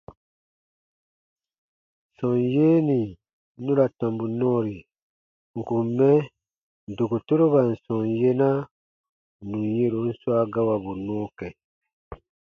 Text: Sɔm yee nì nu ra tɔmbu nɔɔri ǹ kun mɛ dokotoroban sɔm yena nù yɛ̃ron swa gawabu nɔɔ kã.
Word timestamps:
Sɔm 2.15 2.33
yee 2.53 2.77
nì 2.87 2.99
nu 3.63 3.71
ra 3.77 3.85
tɔmbu 3.99 4.25
nɔɔri 4.39 4.75
ǹ 5.55 5.59
kun 5.67 5.83
mɛ 5.97 6.09
dokotoroban 6.95 7.69
sɔm 7.83 8.01
yena 8.19 8.49
nù 9.49 9.59
yɛ̃ron 9.75 10.09
swa 10.19 10.37
gawabu 10.53 10.91
nɔɔ 11.05 11.25
kã. 11.37 11.47